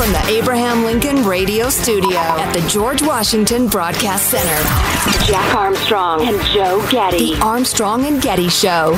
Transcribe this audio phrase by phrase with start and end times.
[0.00, 6.42] From the Abraham Lincoln Radio Studio at the George Washington Broadcast Center, Jack Armstrong and
[6.46, 7.34] Joe Getty.
[7.34, 8.96] The Armstrong and Getty Show.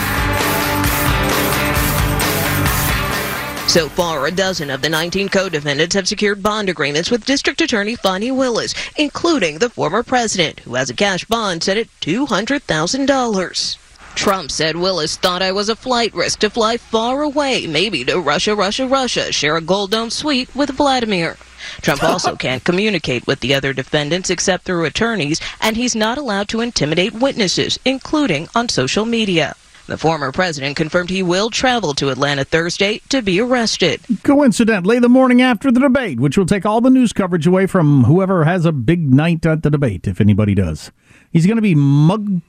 [3.66, 7.96] So far, a dozen of the 19 co-defendants have secured bond agreements with District Attorney
[7.96, 13.81] Fani Willis, including the former president, who has a cash bond set at $200,000.
[14.14, 18.20] Trump said Willis thought I was a flight risk to fly far away, maybe to
[18.20, 21.36] Russia, Russia, Russia, share a gold dome suite with Vladimir.
[21.80, 26.48] Trump also can't communicate with the other defendants except through attorneys, and he's not allowed
[26.48, 29.56] to intimidate witnesses, including on social media.
[29.86, 34.00] The former president confirmed he will travel to Atlanta Thursday to be arrested.
[34.22, 38.04] Coincidentally, the morning after the debate, which will take all the news coverage away from
[38.04, 40.92] whoever has a big night at the debate, if anybody does.
[41.32, 42.42] He's going to be mug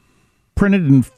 [0.55, 1.09] printed and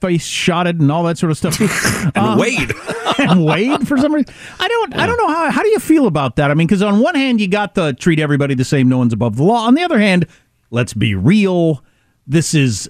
[0.00, 1.60] face shotted and all that sort of stuff.
[2.04, 2.72] and um, Wade.
[3.18, 4.32] and Wade for some reason.
[4.58, 4.96] I don't.
[4.96, 5.50] I don't know how.
[5.50, 6.50] How do you feel about that?
[6.50, 9.12] I mean, because on one hand, you got the treat everybody the same, no one's
[9.12, 9.66] above the law.
[9.66, 10.26] On the other hand,
[10.70, 11.84] let's be real.
[12.26, 12.88] This is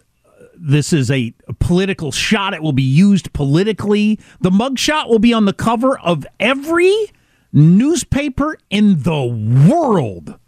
[0.56, 2.54] this is a political shot.
[2.54, 4.20] It will be used politically.
[4.40, 6.94] The mugshot will be on the cover of every
[7.52, 9.24] newspaper in the
[9.68, 10.38] world.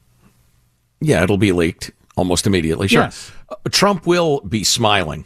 [1.00, 2.89] Yeah, it'll be leaked almost immediately.
[2.89, 3.03] Sure.
[3.03, 3.33] Yes.
[3.49, 5.25] Uh, Trump will be smiling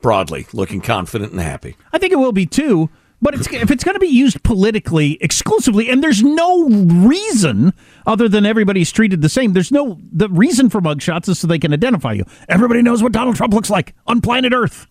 [0.00, 1.76] broadly, looking confident and happy.
[1.92, 2.90] I think it will be too.
[3.22, 7.72] But it's, if it's going to be used politically exclusively, and there's no reason
[8.06, 11.58] other than everybody's treated the same, there's no the reason for mugshots is so they
[11.58, 12.24] can identify you.
[12.48, 14.86] Everybody knows what Donald Trump looks like on planet Earth.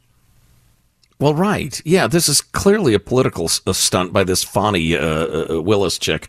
[1.19, 5.97] Well, right, yeah, this is clearly a political stunt by this Fani uh, uh, Willis
[5.97, 6.27] chick.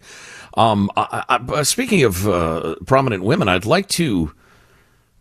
[0.54, 4.32] Um, I, I, speaking of uh, prominent women, I'd like to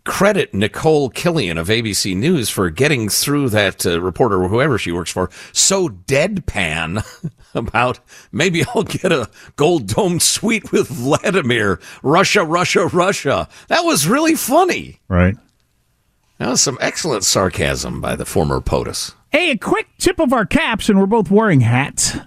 [0.06, 4.92] credit Nicole Killion of ABC News for getting through that uh, reporter or whoever she
[4.92, 7.04] works for so deadpan
[7.54, 8.00] about
[8.32, 13.50] maybe I'll get a gold dome suite with Vladimir, Russia, Russia, Russia.
[13.68, 15.02] That was really funny.
[15.08, 15.36] Right.
[16.38, 19.16] That was some excellent sarcasm by the former POTUS.
[19.32, 22.18] Hey, a quick tip of our caps, and we're both wearing hats,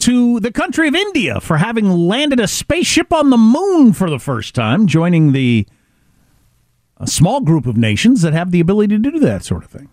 [0.00, 4.18] to the country of India for having landed a spaceship on the moon for the
[4.18, 5.66] first time, joining the
[6.98, 9.88] a small group of nations that have the ability to do that sort of thing.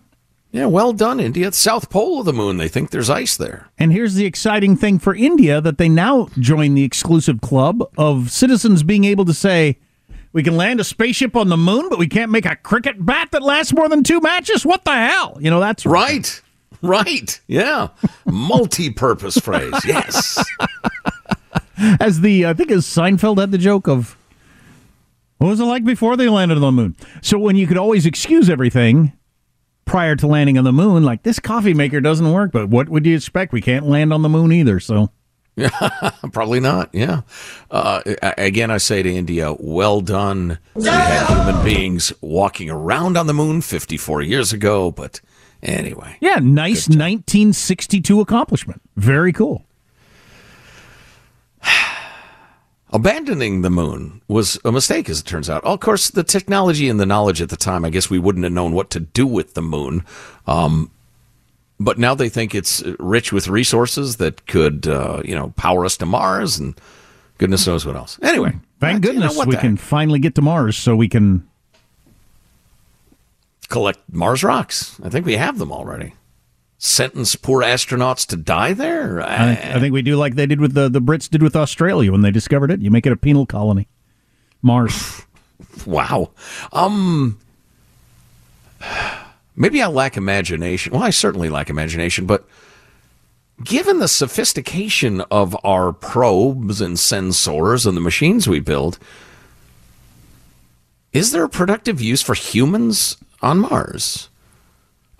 [0.52, 1.48] Yeah, well done, India.
[1.48, 2.58] It's south pole of the moon.
[2.58, 3.70] They think there's ice there.
[3.78, 8.30] And here's the exciting thing for India that they now join the exclusive club of
[8.30, 9.78] citizens being able to say,
[10.34, 13.30] we can land a spaceship on the moon, but we can't make a cricket bat
[13.32, 14.64] that lasts more than two matches?
[14.64, 15.38] What the hell?
[15.40, 16.40] You know, that's right.
[16.82, 17.40] Right.
[17.46, 17.88] Yeah.
[18.26, 19.72] Multi purpose phrase.
[19.86, 20.44] Yes.
[22.00, 24.16] As the, I think as Seinfeld had the joke of,
[25.42, 26.96] what was it like before they landed on the moon?
[27.20, 29.12] So when you could always excuse everything
[29.84, 33.04] prior to landing on the moon, like this coffee maker doesn't work, but what would
[33.04, 33.52] you expect?
[33.52, 35.10] We can't land on the moon either, so.
[35.56, 35.68] Yeah,
[36.32, 36.90] Probably not.
[36.92, 37.22] Yeah.
[37.72, 40.58] Uh, again, I say to India, well done.
[40.74, 45.20] We had human beings walking around on the moon 54 years ago, but
[45.60, 46.18] anyway.
[46.20, 48.80] Yeah, nice 1962 accomplishment.
[48.96, 49.66] Very cool.
[52.92, 55.64] Abandoning the moon was a mistake, as it turns out.
[55.64, 58.52] Of course, the technology and the knowledge at the time, I guess we wouldn't have
[58.52, 60.04] known what to do with the moon.
[60.46, 60.90] Um,
[61.80, 65.96] but now they think it's rich with resources that could, uh, you know, power us
[65.98, 66.78] to Mars and
[67.38, 68.18] goodness knows what else.
[68.22, 69.84] Anyway, Thank you know, goodness we can heck?
[69.84, 71.48] finally get to Mars so we can.
[73.68, 75.00] collect Mars rocks.
[75.02, 76.12] I think we have them already.
[76.84, 79.22] Sentence poor astronauts to die there.
[79.22, 82.10] I, I think we do like they did with the, the Brits did with Australia
[82.10, 82.80] when they discovered it.
[82.80, 83.86] You make it a penal colony.
[84.62, 85.22] Mars.
[85.86, 86.32] Wow.
[86.72, 87.38] Um
[89.54, 90.92] maybe I lack imagination.
[90.92, 92.48] Well, I certainly lack imagination, but
[93.62, 98.98] given the sophistication of our probes and sensors and the machines we build,
[101.12, 104.28] is there a productive use for humans on Mars?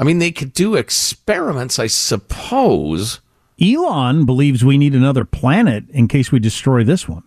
[0.03, 3.21] I mean, they could do experiments, I suppose.
[3.63, 7.23] Elon believes we need another planet in case we destroy this one.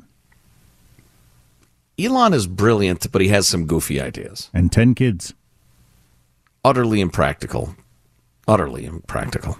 [1.98, 4.50] Elon is brilliant, but he has some goofy ideas.
[4.54, 5.34] And 10 kids.
[6.66, 7.78] Utterly impractical.
[8.46, 9.58] Utterly impractical.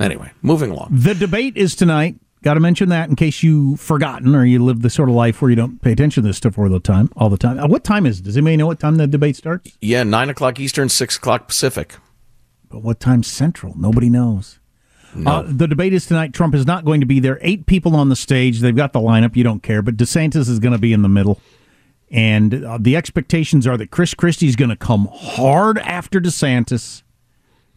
[0.00, 0.88] Anyway, moving along.
[0.90, 2.16] The debate is tonight.
[2.42, 5.42] Got to mention that in case you've forgotten or you live the sort of life
[5.42, 7.12] where you don't pay attention to this stuff all the time.
[7.14, 7.58] All the time.
[7.58, 8.22] Uh, what time is it?
[8.22, 9.76] Does anybody know what time the debate starts?
[9.82, 11.96] Yeah, nine o'clock Eastern, six o'clock Pacific.
[12.68, 13.74] But what time Central?
[13.78, 14.58] Nobody knows.
[15.26, 16.34] Uh, the debate is tonight.
[16.34, 17.38] Trump is not going to be there.
[17.40, 18.60] Eight people on the stage.
[18.60, 19.36] They've got the lineup.
[19.36, 19.80] You don't care.
[19.80, 21.40] But DeSantis is going to be in the middle.
[22.10, 27.02] And uh, the expectations are that Chris Christie is going to come hard after DeSantis,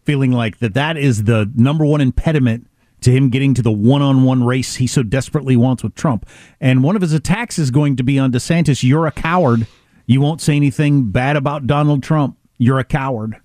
[0.04, 2.68] feeling like that that is the number one impediment
[3.00, 6.26] to him getting to the one-on-one race he so desperately wants with Trump.
[6.60, 8.82] And one of his attacks is going to be on DeSantis.
[8.82, 9.66] You're a coward.
[10.06, 12.36] You won't say anything bad about Donald Trump.
[12.58, 13.40] You're a coward.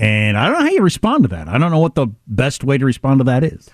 [0.00, 1.46] And I don't know how you respond to that.
[1.46, 3.68] I don't know what the best way to respond to that is.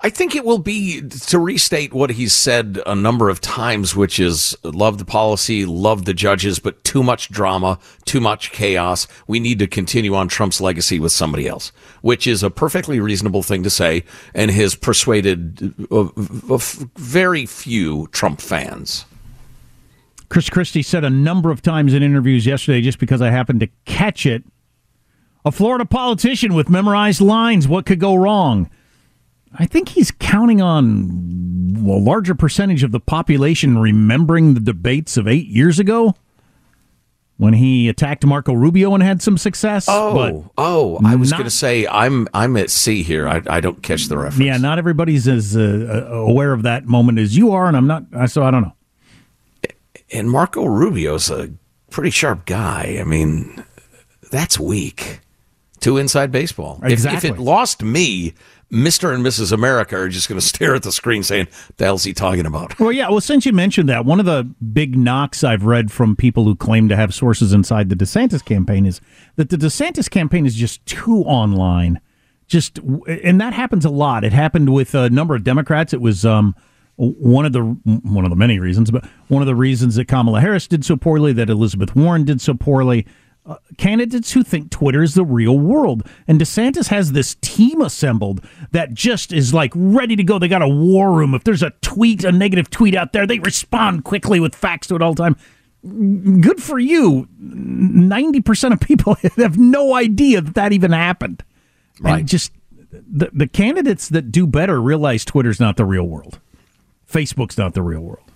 [0.00, 4.18] I think it will be to restate what he's said a number of times, which
[4.18, 9.06] is love the policy, love the judges, but too much drama, too much chaos.
[9.28, 11.70] We need to continue on Trump's legacy with somebody else,
[12.02, 14.02] which is a perfectly reasonable thing to say
[14.34, 16.08] and has persuaded uh,
[16.50, 16.58] uh,
[16.96, 19.04] very few Trump fans.
[20.28, 23.68] Chris Christie said a number of times in interviews yesterday, just because I happened to
[23.84, 24.42] catch it.
[25.44, 27.66] A Florida politician with memorized lines.
[27.68, 28.70] What could go wrong?
[29.58, 35.26] I think he's counting on a larger percentage of the population remembering the debates of
[35.26, 36.14] eight years ago
[37.38, 39.86] when he attacked Marco Rubio and had some success.
[39.88, 41.00] Oh, oh!
[41.04, 43.28] I was going to say I'm I'm at sea here.
[43.28, 44.44] I, I don't catch the reference.
[44.44, 47.86] yeah, not everybody's as uh, uh, aware of that moment as you are, and I'm
[47.86, 48.04] not.
[48.28, 48.74] So I don't know.
[50.12, 51.50] and Marco Rubio's a
[51.90, 52.98] pretty sharp guy.
[53.00, 53.64] I mean,
[54.30, 55.20] that's weak
[55.80, 56.80] to inside baseball.
[56.84, 58.34] If- If, it lost me,
[58.70, 59.52] Mister and Mrs.
[59.52, 62.78] America are just going to stare at the screen saying, "The hell's he talking about?"
[62.78, 63.08] Well, yeah.
[63.08, 66.54] Well, since you mentioned that, one of the big knocks I've read from people who
[66.56, 69.00] claim to have sources inside the DeSantis campaign is
[69.36, 72.00] that the DeSantis campaign is just too online.
[72.46, 74.24] Just, and that happens a lot.
[74.24, 75.92] It happened with a number of Democrats.
[75.92, 76.54] It was um,
[76.96, 80.40] one of the one of the many reasons, but one of the reasons that Kamala
[80.40, 83.06] Harris did so poorly, that Elizabeth Warren did so poorly.
[83.48, 86.02] Uh, candidates who think Twitter is the real world.
[86.26, 90.38] And DeSantis has this team assembled that just is like ready to go.
[90.38, 91.34] They got a war room.
[91.34, 94.96] If there's a tweet, a negative tweet out there, they respond quickly with facts to
[94.96, 95.36] it all the time.
[96.42, 97.26] Good for you.
[97.40, 101.42] 90% of people have no idea that that even happened.
[102.00, 102.20] Right.
[102.20, 102.52] And just
[102.90, 106.38] the, the candidates that do better realize Twitter's not the real world.
[107.10, 108.30] Facebook's not the real world.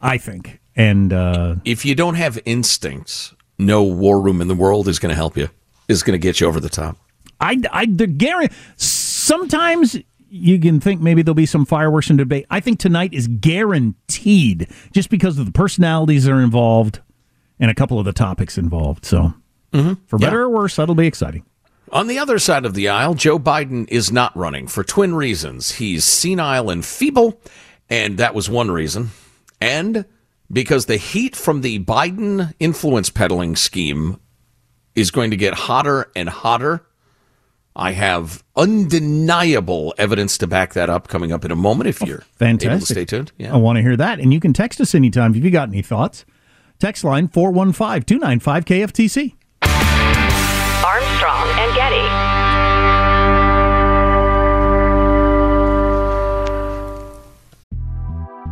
[0.00, 0.60] I think.
[0.76, 5.10] And uh, If you don't have instincts, no war room in the world is going
[5.10, 5.48] to help you.
[5.88, 6.96] Is going to get you over the top.
[7.40, 8.54] I, I the guarantee.
[8.76, 9.98] Sometimes
[10.30, 12.46] you can think maybe there'll be some fireworks in debate.
[12.50, 17.00] I think tonight is guaranteed, just because of the personalities that are involved
[17.60, 19.04] and a couple of the topics involved.
[19.04, 19.34] So,
[19.72, 19.94] mm-hmm.
[20.06, 21.44] for better or worse, that'll be exciting.
[21.90, 25.72] On the other side of the aisle, Joe Biden is not running for twin reasons.
[25.72, 27.38] He's senile and feeble,
[27.90, 29.10] and that was one reason.
[29.60, 30.06] And
[30.52, 34.20] because the heat from the Biden influence peddling scheme
[34.94, 36.86] is going to get hotter and hotter.
[37.74, 42.06] I have undeniable evidence to back that up coming up in a moment if oh,
[42.06, 42.94] you're able to Fantastic.
[42.94, 43.32] stay tuned.
[43.38, 43.54] Yeah.
[43.54, 44.20] I want to hear that.
[44.20, 46.26] And you can text us anytime if you got any thoughts.
[46.78, 49.34] Text line 415 295 KFTC.
[50.84, 52.31] Armstrong and Getty.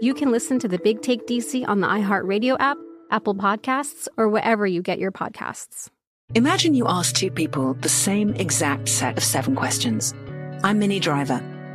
[0.00, 2.78] you can listen to the Big Take DC on the iHeartRadio app,
[3.10, 5.88] Apple Podcasts, or wherever you get your podcasts.
[6.34, 10.14] Imagine you ask two people the same exact set of seven questions.
[10.62, 11.42] I'm Minnie Driver,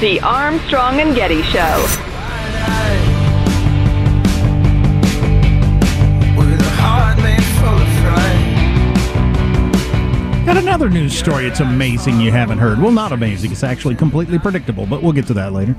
[0.00, 1.86] The Armstrong and Getty Show.
[10.46, 11.46] Got another news story.
[11.46, 12.80] It's amazing you haven't heard.
[12.80, 13.52] Well, not amazing.
[13.52, 15.76] It's actually completely predictable, but we'll get to that later.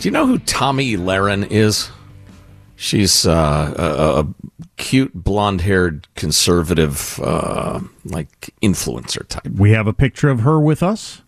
[0.00, 1.90] Do you know who Tomi Lahren is?
[2.74, 9.46] She's uh, a, a, cute, blonde-haired, conservative, uh, like influencer type.
[9.52, 11.22] We have a picture of her with us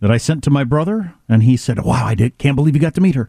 [0.00, 2.80] that I sent to my brother, and he said, "Wow, I did, can't believe you
[2.80, 3.28] got to meet her."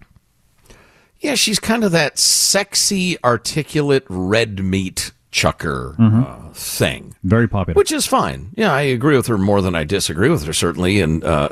[1.19, 6.23] Yeah, she's kind of that sexy, articulate red meat chucker mm-hmm.
[6.23, 7.15] uh, thing.
[7.23, 8.51] Very popular, which is fine.
[8.55, 11.23] Yeah, I agree with her more than I disagree with her, certainly, and.
[11.23, 11.49] Uh,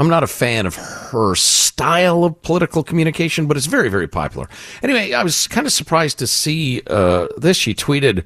[0.00, 4.48] I'm not a fan of her style of political communication, but it's very, very popular.
[4.82, 7.58] Anyway, I was kind of surprised to see uh, this.
[7.58, 8.24] She tweeted,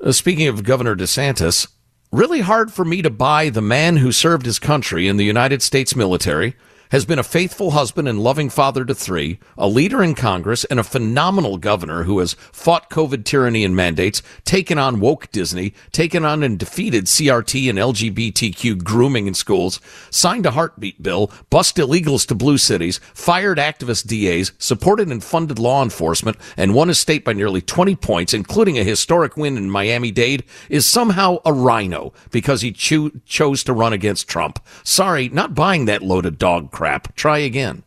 [0.00, 1.66] uh, speaking of Governor DeSantis,
[2.12, 5.62] really hard for me to buy the man who served his country in the United
[5.62, 6.54] States military
[6.92, 10.78] has been a faithful husband and loving father to three, a leader in Congress, and
[10.78, 16.22] a phenomenal governor who has fought COVID tyranny and mandates, taken on woke Disney, taken
[16.22, 19.80] on and defeated CRT and LGBTQ grooming in schools,
[20.10, 25.58] signed a heartbeat bill, bust illegals to blue cities, fired activist DAs, supported and funded
[25.58, 29.70] law enforcement, and won his state by nearly 20 points, including a historic win in
[29.70, 34.58] Miami-Dade, is somehow a rhino because he cho- chose to run against Trump.
[34.84, 37.14] Sorry, not buying that load of dog crap crap.
[37.14, 37.84] Try again.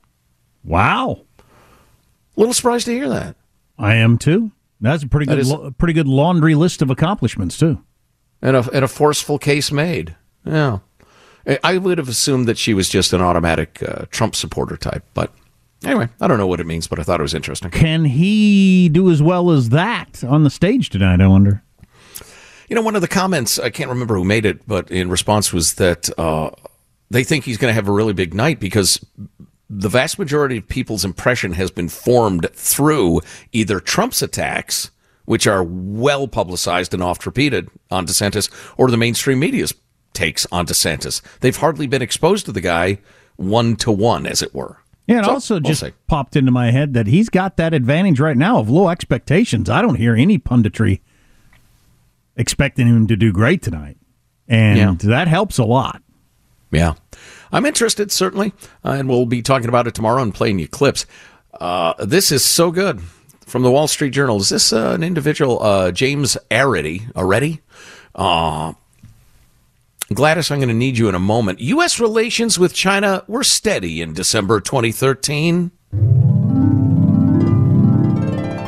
[0.63, 1.25] Wow.
[1.39, 3.35] A little surprised to hear that.
[3.77, 4.53] I am too.
[4.79, 7.83] That's a pretty good, is, lo- pretty good laundry list of accomplishments too.
[8.41, 10.15] And a, and a forceful case made.
[10.45, 10.79] Yeah.
[11.61, 15.33] I would have assumed that she was just an automatic uh, Trump supporter type, but
[15.83, 17.71] anyway, I don't know what it means, but I thought it was interesting.
[17.71, 21.19] Can he do as well as that on the stage tonight?
[21.19, 21.61] I wonder.
[22.69, 25.51] You know, one of the comments I can't remember who made it, but in response
[25.51, 26.09] was that.
[26.17, 26.51] Uh,
[27.09, 29.03] they think he's going to have a really big night because
[29.69, 33.21] the vast majority of people's impression has been formed through
[33.51, 34.91] either Trump's attacks,
[35.25, 39.73] which are well publicized and oft repeated on DeSantis, or the mainstream media's
[40.13, 41.21] takes on DeSantis.
[41.41, 42.99] They've hardly been exposed to the guy
[43.37, 44.77] one to one, as it were.
[45.07, 48.19] Yeah, it So, also we'll just popped into my head that he's got that advantage
[48.19, 49.69] right now of low expectations.
[49.69, 51.01] I don't hear any punditry
[52.35, 53.97] expecting him to do great tonight.
[54.47, 55.09] And Yeah.
[55.09, 56.01] that helps a lot.
[56.71, 56.93] Yeah.
[57.51, 58.53] I'm interested, certainly,
[58.83, 61.05] uh, and we'll be talking about it tomorrow and playing you clips.
[61.59, 63.01] Uh, this is so good
[63.45, 64.37] from the Wall Street Journal.
[64.37, 67.61] Is this uh, an individual, uh, James Areddy, Areddy?
[68.13, 68.73] Uh,
[70.13, 71.59] Gladys, I'm going to need you in a moment.
[71.61, 71.99] U.S.
[71.99, 75.71] relations with China were steady in December 2013.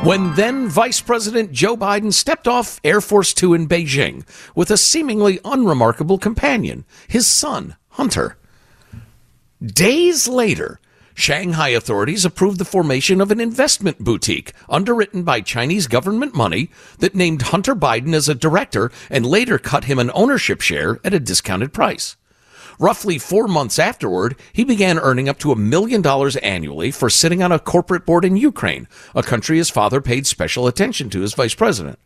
[0.04, 4.76] When then Vice President Joe Biden stepped off Air Force Two in Beijing with a
[4.76, 8.36] seemingly unremarkable companion, his son, Hunter.
[9.60, 10.78] Days later,
[11.14, 17.16] Shanghai authorities approved the formation of an investment boutique underwritten by Chinese government money that
[17.16, 21.18] named Hunter Biden as a director and later cut him an ownership share at a
[21.18, 22.16] discounted price.
[22.78, 27.42] Roughly four months afterward, he began earning up to a million dollars annually for sitting
[27.42, 31.34] on a corporate board in Ukraine, a country his father paid special attention to as
[31.34, 31.98] vice president.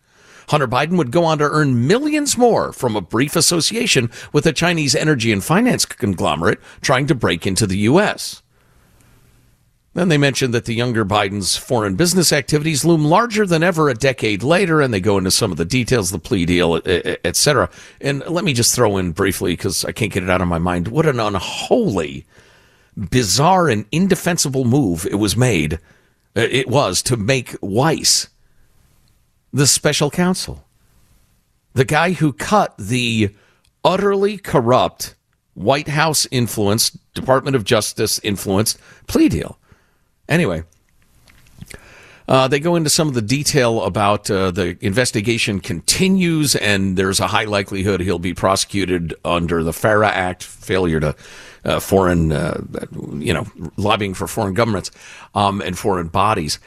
[0.49, 4.53] Hunter Biden would go on to earn millions more from a brief association with a
[4.53, 8.43] Chinese energy and finance conglomerate trying to break into the U.S.
[9.95, 13.95] Then they mentioned that the younger Biden's foreign business activities loom larger than ever a
[13.95, 17.69] decade later, and they go into some of the details, the plea deal, et cetera.
[18.01, 20.59] And let me just throw in briefly, because I can't get it out of my
[20.59, 22.25] mind, what an unholy,
[22.97, 25.79] bizarre, and indefensible move it was made.
[26.35, 28.29] It was to make Weiss
[29.53, 30.65] the special counsel,
[31.75, 33.35] the guy who cut the
[33.85, 35.15] utterly corrupt
[35.55, 39.59] White House influenced, Department of Justice influenced plea deal.
[40.29, 40.63] Anyway,
[42.29, 47.21] uh, they go into some of the detail about uh, the investigation continues, and there's
[47.21, 51.15] a high likelihood he'll be prosecuted under the FARA Act, failure to
[51.64, 52.61] uh, foreign, uh,
[53.14, 54.90] you know, lobbying for foreign governments
[55.35, 56.59] um, and foreign bodies.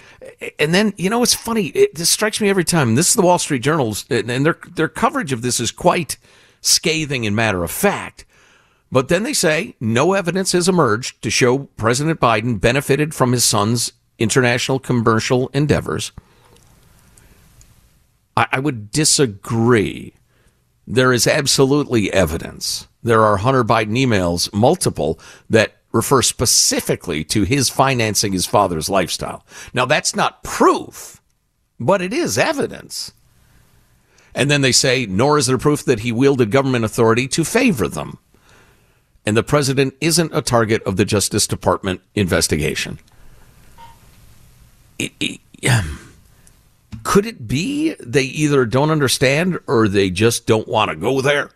[0.59, 1.67] And then, you know, it's funny.
[1.67, 2.95] It, this strikes me every time.
[2.95, 6.17] This is the Wall Street Journal's, and their their coverage of this is quite
[6.61, 8.25] scathing and matter of fact.
[8.91, 13.43] But then they say no evidence has emerged to show President Biden benefited from his
[13.43, 16.11] son's international commercial endeavors.
[18.37, 20.13] I, I would disagree.
[20.87, 22.87] There is absolutely evidence.
[23.03, 25.19] There are Hunter Biden emails, multiple,
[25.49, 29.45] that refer specifically to his financing his father's lifestyle.
[29.73, 31.21] Now, that's not proof,
[31.79, 33.13] but it is evidence.
[34.33, 37.87] And then they say, nor is there proof that he wielded government authority to favor
[37.87, 38.19] them
[39.25, 42.99] and the president isn't a target of the Justice Department investigation.
[44.99, 45.99] It- it- um,
[47.05, 51.51] could it be they either don't understand or they just don't want to go there?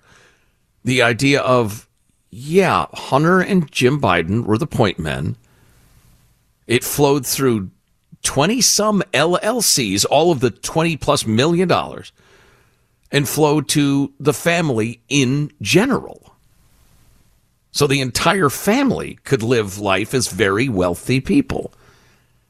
[0.85, 1.89] The idea of,
[2.29, 5.37] yeah, Hunter and Jim Biden were the point men.
[6.67, 7.71] It flowed through
[8.21, 12.11] 20 some LLCs, all of the 20 plus million dollars,
[13.11, 16.35] and flowed to the family in general.
[17.71, 21.73] So the entire family could live life as very wealthy people.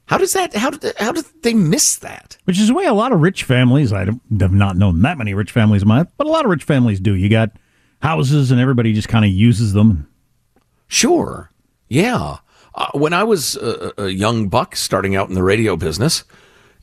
[0.10, 0.56] How does that?
[0.56, 2.36] How did how did they miss that?
[2.46, 4.06] Which is the way a lot of rich families, I
[4.40, 6.64] have not known that many rich families in my life, but a lot of rich
[6.64, 7.14] families do.
[7.14, 7.52] You got
[8.02, 10.12] houses and everybody just kind of uses them.
[10.88, 11.52] Sure,
[11.90, 12.38] yeah.
[12.74, 16.24] Uh, when I was a, a young buck starting out in the radio business,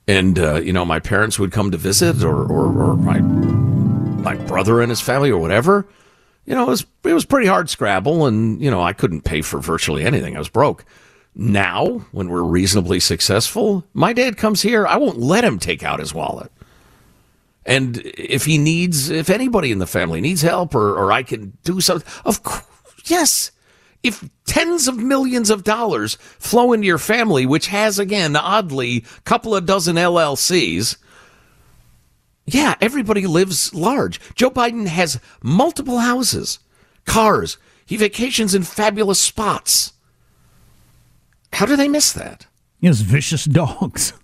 [0.06, 4.36] and uh, you know my parents would come to visit, or, or or my my
[4.46, 5.88] brother and his family, or whatever.
[6.44, 9.42] You know, it was it was pretty hard scrabble, and you know I couldn't pay
[9.42, 10.36] for virtually anything.
[10.36, 10.84] I was broke.
[11.38, 14.86] Now, when we're reasonably successful, my dad comes here.
[14.86, 16.50] I won't let him take out his wallet.
[17.66, 21.58] And if he needs, if anybody in the family needs help, or or I can
[21.62, 22.64] do something, of course,
[23.04, 23.50] yes.
[24.02, 29.20] If tens of millions of dollars flow into your family, which has again oddly a
[29.22, 30.96] couple of dozen LLCs,
[32.46, 34.20] yeah, everybody lives large.
[34.36, 36.60] Joe Biden has multiple houses,
[37.04, 37.58] cars.
[37.84, 39.92] He vacations in fabulous spots.
[41.52, 42.46] How do they miss that?
[42.80, 44.12] He has vicious dogs.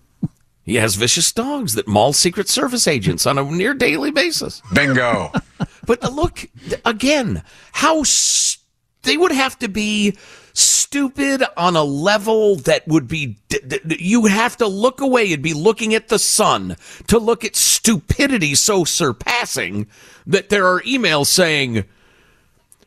[0.64, 4.62] He has vicious dogs that maul Secret Service agents on a near daily basis.
[4.72, 5.32] Bingo.
[5.86, 6.48] but look,
[6.84, 8.58] again, how s-
[9.02, 10.16] they would have to be
[10.52, 15.42] stupid on a level that would be d- d- you have to look away and
[15.42, 16.76] be looking at the sun
[17.08, 19.88] to look at stupidity so surpassing
[20.24, 21.84] that there are emails saying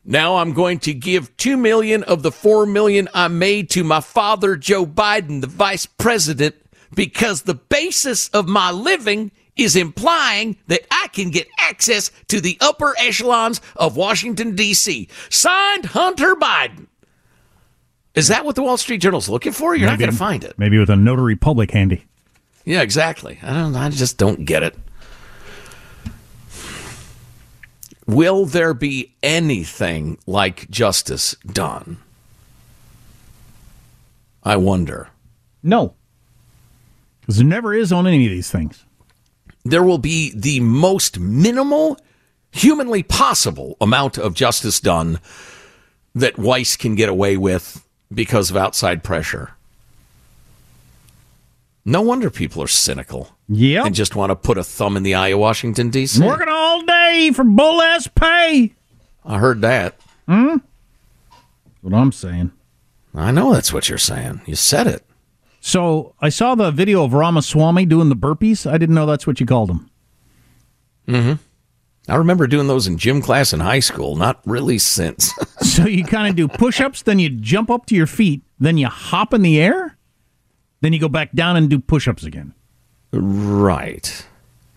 [0.05, 4.01] now I'm going to give 2 million of the 4 million I made to my
[4.01, 6.55] father Joe Biden the vice president
[6.93, 12.57] because the basis of my living is implying that I can get access to the
[12.61, 15.07] upper echelons of Washington D.C.
[15.29, 16.87] Signed Hunter Biden.
[18.13, 19.75] Is that what the Wall Street Journal's looking for?
[19.75, 20.57] You're not going to find it.
[20.57, 22.05] Maybe with a notary public handy.
[22.63, 23.39] Yeah, exactly.
[23.43, 23.75] I don't.
[23.75, 24.75] I just don't get it.
[28.07, 31.97] Will there be anything like justice done?
[34.43, 35.09] I wonder.
[35.63, 35.95] No.
[37.21, 38.85] Because there never is on any of these things.
[39.63, 41.97] There will be the most minimal,
[42.51, 45.19] humanly possible amount of justice done
[46.13, 49.51] that Weiss can get away with because of outside pressure.
[51.83, 53.35] No wonder people are cynical.
[53.47, 53.85] Yeah.
[53.85, 56.23] And just want to put a thumb in the eye of Washington, D.C.
[56.23, 56.94] Working all day
[57.31, 58.73] for bull ass pay.
[59.23, 59.99] I heard that.
[60.27, 60.57] Hmm?
[61.81, 62.51] What I'm saying.
[63.13, 64.41] I know that's what you're saying.
[64.45, 65.03] You said it.
[65.61, 68.69] So I saw the video of Ramaswamy doing the burpees.
[68.69, 69.89] I didn't know that's what you called them.
[71.07, 71.33] Mm-hmm.
[72.07, 74.15] I remember doing those in gym class in high school.
[74.15, 75.33] Not really since.
[75.61, 78.77] so you kind of do push ups, then you jump up to your feet, then
[78.77, 79.97] you hop in the air,
[80.81, 82.53] then you go back down and do push ups again.
[83.11, 84.25] right.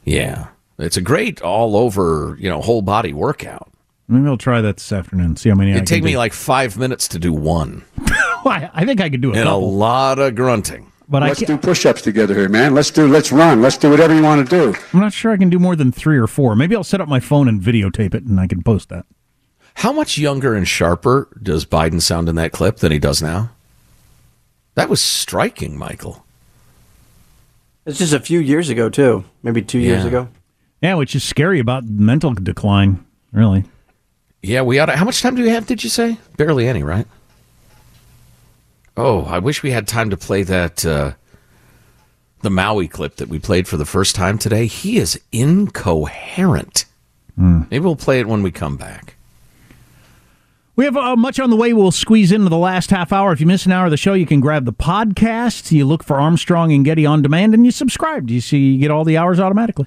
[0.04, 0.48] Yeah.
[0.78, 3.70] It's a great all over, you know, whole body workout.
[4.06, 5.36] Maybe I'll try that this afternoon.
[5.36, 5.72] See how many.
[5.72, 6.18] It'd take can me do.
[6.18, 7.84] like five minutes to do one.
[7.98, 9.58] I, I think I could do a and couple.
[9.58, 10.90] a lot of grunting.
[11.10, 12.74] But let's can't- do push-ups together here, man.
[12.74, 13.06] Let's do.
[13.08, 13.60] Let's run.
[13.60, 14.78] Let's do whatever you want to do.
[14.92, 16.54] I'm not sure I can do more than three or four.
[16.54, 19.04] Maybe I'll set up my phone and videotape it, and I can post that.
[19.74, 23.50] How much younger and sharper does Biden sound in that clip than he does now?
[24.74, 26.24] That was striking, Michael.
[27.86, 29.24] It's just a few years ago, too.
[29.42, 30.28] Maybe two years ago.
[30.80, 33.04] Yeah, which is scary about mental decline.
[33.32, 33.64] Really.
[34.42, 34.96] Yeah, we ought to.
[34.96, 36.18] How much time do we have, did you say?
[36.36, 37.06] Barely any, right?
[38.96, 41.12] Oh, I wish we had time to play that, uh,
[42.42, 44.66] the Maui clip that we played for the first time today.
[44.66, 46.84] He is incoherent.
[47.36, 49.14] Maybe we'll play it when we come back.
[50.74, 51.72] We have uh, much on the way.
[51.72, 53.32] We'll squeeze into the last half hour.
[53.32, 55.70] If you miss an hour of the show, you can grab the podcast.
[55.70, 58.26] You look for Armstrong and Getty on demand, and you subscribe.
[58.26, 59.86] Do You see, you get all the hours automatically.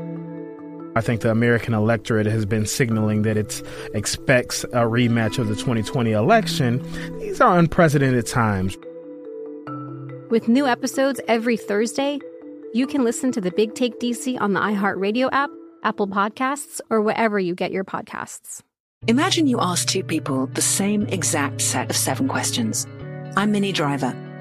[0.95, 3.61] I think the American electorate has been signaling that it
[3.93, 6.81] expects a rematch of the 2020 election.
[7.19, 8.77] These are unprecedented times.
[10.29, 12.19] With new episodes every Thursday,
[12.73, 15.49] you can listen to the Big Take DC on the iHeartRadio app,
[15.83, 18.61] Apple Podcasts, or wherever you get your podcasts.
[19.07, 22.85] Imagine you ask two people the same exact set of seven questions.
[23.35, 24.15] I'm Minnie Driver,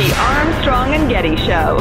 [0.00, 1.76] The Armstrong and Getty Show.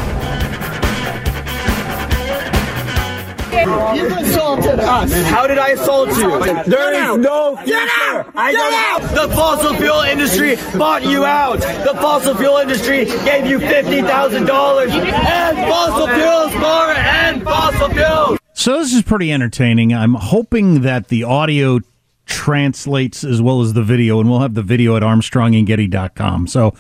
[3.95, 5.13] You've assaulted us.
[5.29, 6.37] How did I assault you?
[6.69, 8.29] There is no Get out!
[8.35, 9.15] I Get out!
[9.15, 11.59] The fossil fuel industry bought you out.
[11.61, 14.91] The fossil fuel industry gave you fifty thousand dollars.
[14.91, 18.37] And fossil fuels more and fossil fuels.
[18.51, 19.93] So this is pretty entertaining.
[19.93, 21.79] I'm hoping that the audio
[22.25, 26.47] translates as well as the video, and we'll have the video at armstrongandgetty.com.
[26.47, 26.73] So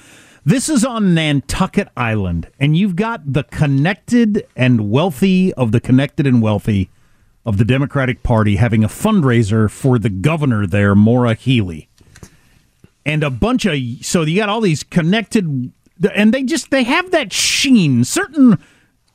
[0.45, 6.25] this is on Nantucket Island, and you've got the connected and wealthy of the connected
[6.25, 6.89] and wealthy
[7.45, 11.89] of the Democratic Party having a fundraiser for the governor there, Maura Healey.
[13.05, 15.71] And a bunch of so you got all these connected
[16.13, 18.03] and they just they have that sheen.
[18.03, 18.59] Certain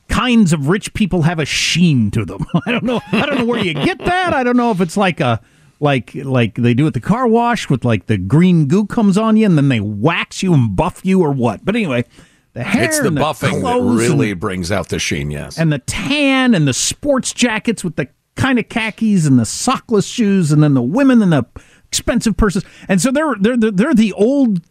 [0.07, 2.45] kinds of rich people have a sheen to them.
[2.65, 3.01] I don't know.
[3.11, 4.33] I don't know where you get that.
[4.33, 5.41] I don't know if it's like a
[5.85, 9.37] like like they do at the car wash with like the green goo comes on
[9.37, 11.63] you and then they wax you and buff you or what.
[11.63, 12.03] But anyway,
[12.51, 15.57] the hair It's the and buffing that clothes and really brings out the sheen, yes.
[15.57, 20.11] and the tan and the sports jackets with the kind of khakis and the sockless
[20.11, 21.45] shoes and then the women and the
[21.87, 22.65] expensive purses.
[22.89, 24.61] And so they're they're they're, they're the old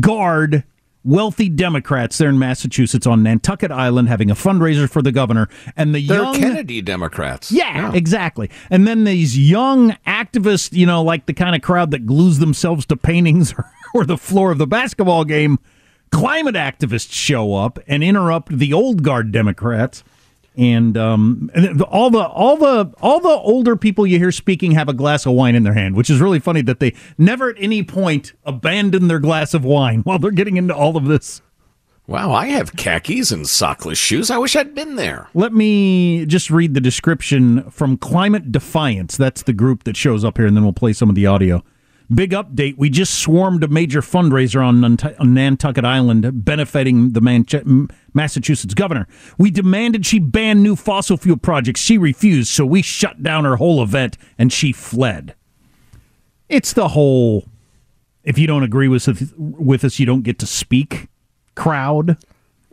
[0.00, 0.64] guard
[1.04, 5.94] wealthy Democrats there in Massachusetts on Nantucket Island having a fundraiser for the governor and
[5.94, 7.52] the They're young Kennedy Democrats.
[7.52, 8.50] yeah, exactly.
[8.70, 12.86] And then these young activists, you know, like the kind of crowd that glues themselves
[12.86, 15.58] to paintings or, or the floor of the basketball game,
[16.10, 20.02] climate activists show up and interrupt the old guard Democrats.
[20.56, 24.88] And um, and all the all the all the older people you hear speaking have
[24.88, 27.56] a glass of wine in their hand, which is really funny that they never at
[27.58, 31.42] any point abandon their glass of wine while they're getting into all of this.
[32.06, 34.30] Wow, I have khakis and sockless shoes.
[34.30, 35.28] I wish I'd been there.
[35.32, 39.16] Let me just read the description from Climate Defiance.
[39.16, 41.64] That's the group that shows up here, and then we'll play some of the audio.
[42.14, 42.76] Big update.
[42.76, 49.08] We just swarmed a major fundraiser on, Nantucket Island benefiting the Manche- Massachusetts governor.
[49.38, 51.80] We demanded she ban new fossil fuel projects.
[51.80, 55.34] She refused, so we shut down her whole event and she fled.
[56.48, 57.48] It's the whole
[58.24, 61.08] if you don't agree with, with us, you don't get to speak
[61.54, 62.16] crowd.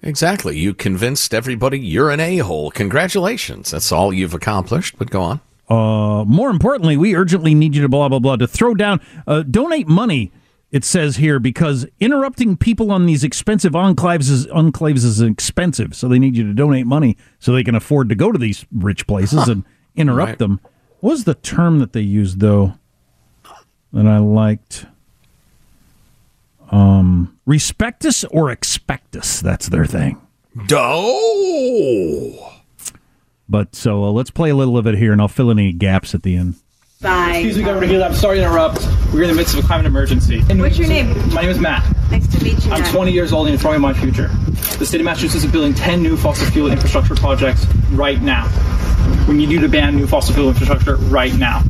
[0.02, 0.58] Exactly.
[0.58, 2.72] You convinced everybody you're an a hole.
[2.72, 3.72] Congratulations.
[3.72, 5.42] That's all you've accomplished, but go on.
[5.72, 9.42] Uh, more importantly, we urgently need you to blah blah blah to throw down, uh,
[9.44, 10.32] donate money.
[10.70, 16.08] It says here because interrupting people on these expensive enclaves is enclaves is expensive, so
[16.08, 19.06] they need you to donate money so they can afford to go to these rich
[19.08, 19.64] places and
[19.96, 20.38] interrupt Right.
[20.40, 20.60] them.
[21.00, 22.74] What was the term that they used though
[23.94, 24.86] that I liked?
[26.70, 29.42] Um, respectus or expectus.
[29.42, 30.22] That's their thing.
[30.68, 30.78] Do.
[33.52, 35.74] But so uh, let's play a little of it here, and I'll fill in any
[35.74, 36.56] gaps at the end.
[37.02, 37.32] Bye.
[37.34, 38.04] Excuse me, Governor Healey.
[38.04, 38.88] I'm sorry to interrupt.
[39.14, 40.42] We're in the midst of a climate emergency.
[40.50, 41.08] And What's your name?
[41.34, 41.84] My name is Matt.
[42.12, 42.72] Nice to meet you.
[42.72, 42.94] I'm Matt.
[42.94, 44.28] 20 years old and you're throwing my future.
[44.78, 48.48] The state of Massachusetts is building 10 new fossil fuel infrastructure projects right now.
[49.28, 51.64] We need you to ban new fossil fuel infrastructure right now.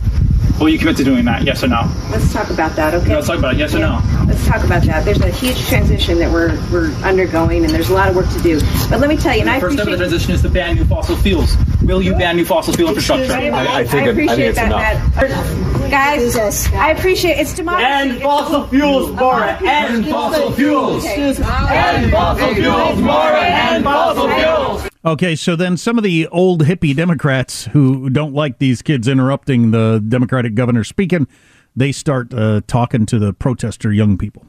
[0.60, 1.44] Will you commit to doing that?
[1.44, 1.90] Yes or no?
[2.12, 3.16] Let's talk about that, okay?
[3.16, 3.60] Let's talk about it.
[3.60, 4.00] Yes or no?
[4.28, 5.06] Let's talk about that.
[5.06, 8.42] There's a huge transition that we're we're undergoing, and there's a lot of work to
[8.42, 8.60] do.
[8.90, 10.50] But let me tell you, and I the first step of the transition is to
[10.50, 11.58] ban new fossil fuels.
[11.82, 13.34] Will you ban new fossil fuel infrastructure?
[13.34, 15.92] I, appreciate that, Matt.
[15.92, 17.88] Guys, I appreciate it's democracy.
[17.88, 19.60] And fossil fuels, Maura.
[19.64, 21.06] And fossil fuels.
[21.06, 23.42] And fossil fuels, Maura.
[23.42, 24.91] And fossil fuels.
[25.04, 29.72] Okay, so then some of the old hippie Democrats who don't like these kids interrupting
[29.72, 31.28] the Democratic governor speaking,
[31.76, 34.46] they start uh, talking to the protester young people.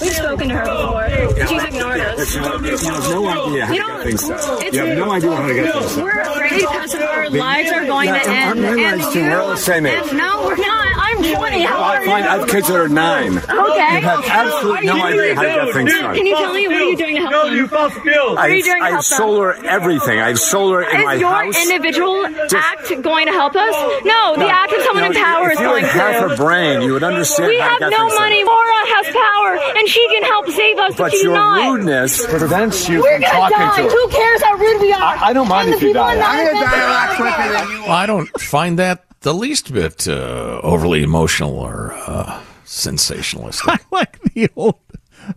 [0.00, 1.46] We've spoken to her before.
[1.46, 2.34] She's ignored us.
[2.34, 4.72] You have no idea how to get things done.
[4.74, 6.04] You have no idea how to get things done.
[6.04, 8.62] We're afraid because our lives are going to Yeah, end.
[8.62, 9.20] my and lives too.
[9.20, 10.12] you- We're all the same age.
[10.12, 10.88] no, we're not.
[10.96, 11.62] I'm 20.
[11.62, 13.38] How I find I have kids that are nine.
[13.38, 13.94] Okay.
[13.94, 16.14] You have absolutely no idea how to get things done.
[16.16, 17.44] Can you tell me what are you doing to help us?
[17.46, 18.36] No you new fossil fuels.
[18.36, 19.18] What are you doing to I help have them?
[19.18, 20.18] solar everything.
[20.20, 21.54] I have solar in my house.
[21.54, 23.70] Is your individual Just- act going to help us?
[23.72, 24.00] Oh.
[24.04, 26.26] No, the act of someone You in know, power if is you going had half
[26.26, 26.34] to.
[26.34, 28.42] a brain, you would understand We how have to get no money.
[28.42, 28.46] done.
[28.50, 29.50] Laura has power,
[29.84, 31.72] and she can help save us, but, But she's your not.
[31.72, 33.76] rudeness prevents you We're from talking die.
[33.76, 33.88] to her.
[33.90, 35.02] Who cares how rude we are?
[35.02, 36.14] I- I don't mind and if you die.
[36.14, 39.72] I'm gonna die a lot quicker than you Well, I don't find that the least
[39.72, 43.62] bit uh, overly emotional or uh, sensationalistic.
[43.68, 44.76] I like the old,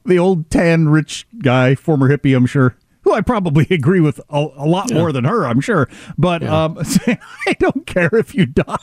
[0.06, 4.48] the old tan rich guy, former hippie, I'm sure, who I probably agree with a,
[4.58, 5.88] a lot more than her, I'm sure.
[6.18, 8.76] But um, I don't care if you die.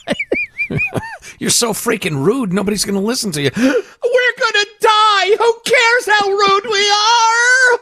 [1.38, 2.52] You're so freaking rude.
[2.52, 3.50] Nobody's going to listen to you.
[3.56, 5.36] We're going to die.
[5.38, 7.80] Who cares how rude we are?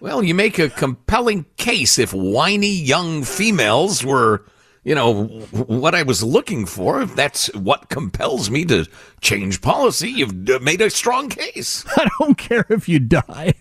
[0.00, 4.44] Well, you make a compelling case if whiny young females were,
[4.84, 7.00] you know, what I was looking for.
[7.00, 8.86] If that's what compels me to
[9.22, 11.84] change policy, you've made a strong case.
[11.96, 13.54] I don't care if you die.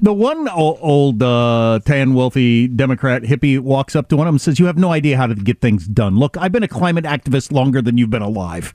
[0.00, 4.34] The one o- old uh, tan, wealthy Democrat hippie walks up to one of them
[4.34, 6.16] and says, "You have no idea how to get things done.
[6.18, 8.74] Look, I've been a climate activist longer than you've been alive."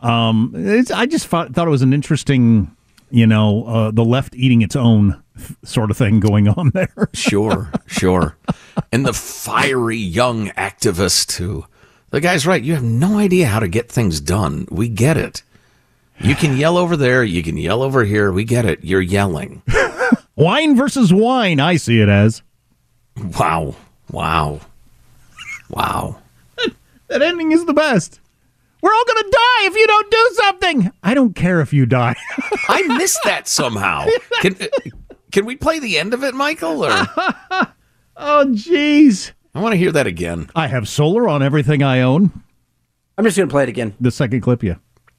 [0.00, 2.74] Um, it's, I just thought, thought it was an interesting,
[3.10, 5.22] you know, uh, the left eating its own
[5.64, 7.08] sort of thing going on there.
[7.12, 8.36] sure, sure.
[8.92, 11.64] And the fiery young activist who,
[12.10, 12.62] the guy's right.
[12.62, 14.66] You have no idea how to get things done.
[14.70, 15.42] We get it.
[16.20, 17.24] You can yell over there.
[17.24, 18.32] You can yell over here.
[18.32, 18.84] We get it.
[18.84, 19.62] You're yelling.
[20.36, 21.58] wine versus wine.
[21.58, 22.42] I see it as.
[23.16, 23.74] Wow.
[24.10, 24.60] Wow.
[25.68, 26.18] Wow.
[27.08, 28.18] That ending is the best.
[28.80, 30.92] We're all going to die if you don't do something.
[31.02, 32.16] I don't care if you die.
[32.68, 34.06] I missed that somehow.
[34.40, 34.56] Can
[35.34, 36.84] can we play the end of it, Michael?
[36.84, 36.90] Or
[38.16, 39.32] oh, jeez.
[39.54, 40.48] I want to hear that again.
[40.54, 42.30] I have solar on everything I own.
[43.18, 43.94] I'm just going to play it again.
[44.00, 44.76] The second clip, yeah.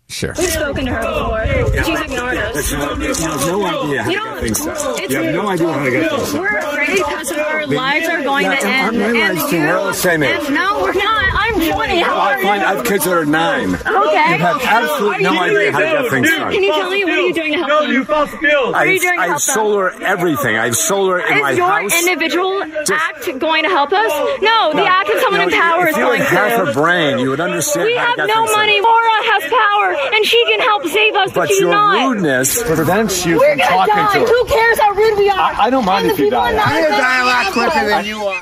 [0.08, 0.34] Sure.
[0.38, 1.84] We've spoken to her before.
[1.84, 2.72] She's ignored us.
[2.72, 5.04] You have no idea how You to don't- get things done.
[5.04, 6.42] it's You have no idea how to get things done.
[6.42, 8.66] We're afraid because our lives are going to end.
[8.66, 10.50] I'm and realizing we're all the same age.
[10.50, 11.35] no, we're not.
[11.46, 12.00] I'm 20.
[12.02, 12.50] How I are you?
[12.50, 13.76] I have kids that are nine.
[13.76, 13.86] Okay.
[13.86, 16.52] You have Are absolutely no doing idea how to get things Dude, done.
[16.54, 18.06] Can you tell me what are you doing to help them?
[18.08, 19.40] What I are you have, doing to I have help them?
[19.40, 20.58] solar everything.
[20.58, 21.94] I have solar in my Is your house.
[22.02, 24.12] individual act going to help us?
[24.42, 26.66] No, the No, act of someone no, in power if is you going had half
[26.66, 26.72] to.
[26.72, 28.60] a brain, you would understand We how have to get no things done.
[28.60, 28.82] money.
[28.82, 32.10] Maura has power, and she can help save us, but, But she's your not.
[32.10, 34.14] rudeness prevents you We're from gonna talking die.
[34.14, 34.26] to her.
[34.26, 35.40] Who cares how rude we are?
[35.40, 36.50] I, I don't mind And if the you people die.
[36.52, 38.08] in the I'm gonna house die a lot are quicker than assholes.
[38.08, 38.40] you are.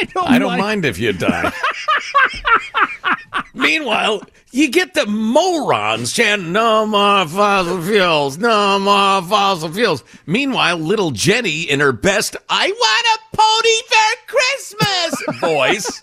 [0.00, 1.52] I don't, I don't mind if you die.
[3.54, 10.04] Meanwhile, you get the morons chanting, no more fossil fuels, no more fossil fuels.
[10.26, 16.00] Meanwhile, little Jenny, in her best, I want a pony for Christmas voice,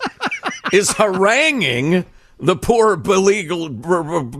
[0.72, 2.04] is haranguing
[2.38, 3.80] the poor beleaguered,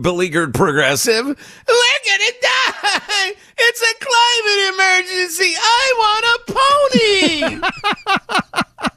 [0.02, 1.24] beleaguered progressive.
[1.24, 3.32] We're gonna die!
[3.58, 5.54] It's a climate emergency!
[5.56, 8.88] I want a pony!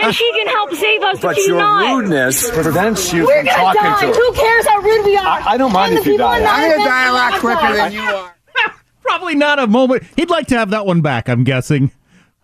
[0.00, 1.94] And she can help save us, but, But she's your not.
[1.96, 4.00] rudeness prevents you We're from gonna talking die.
[4.00, 4.12] to her.
[4.14, 5.26] Who cares how rude we are?
[5.26, 6.36] I, I don't mind And if you die.
[6.38, 8.34] I'm gonna die a lot quicker than you are.
[9.02, 10.02] Probably not a moment.
[10.16, 11.90] He'd like to have that one back, I'm guessing.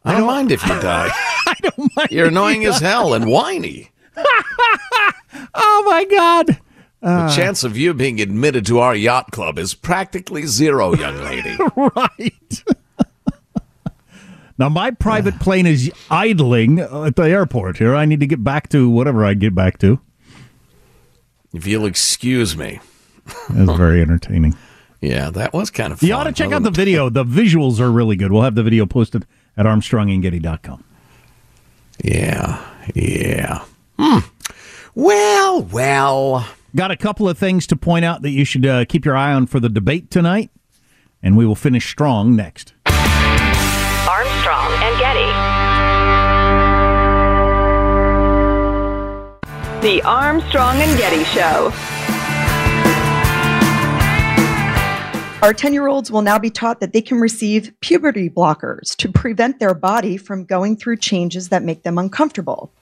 [0.04, 1.08] I don't mind if you die.
[1.46, 2.10] I don't mind.
[2.10, 3.90] You're annoying as hell and whiny.
[5.54, 6.60] Oh, my God.
[7.02, 11.16] Uh, The chance of you being admitted to our yacht club is practically zero, young
[11.22, 11.56] lady.
[11.76, 12.64] right.
[14.60, 17.94] Now, my private plane is idling at the airport here.
[17.94, 19.98] I need to get back to whatever I get back to.
[21.54, 22.78] If you'll excuse me.
[23.48, 24.54] that was very entertaining.
[25.00, 26.08] Yeah, that was kind of fun.
[26.08, 27.08] You ought to check out the video.
[27.08, 28.32] The visuals are really good.
[28.32, 30.84] We'll have the video posted at armstrongandgetty.com.
[32.04, 32.62] Yeah,
[32.94, 33.64] yeah.
[33.98, 34.18] Hmm.
[34.94, 36.46] Well, well.
[36.76, 39.32] Got a couple of things to point out that you should uh, keep your eye
[39.32, 40.50] on for the debate tonight,
[41.22, 42.74] and we will finish strong next.
[44.50, 45.30] Armstrong and Getty.
[49.86, 51.72] The Armstrong and Getty Show.
[55.40, 59.08] Our 10 year olds will now be taught that they can receive puberty blockers to
[59.08, 62.72] prevent their body from going through changes that make them uncomfortable.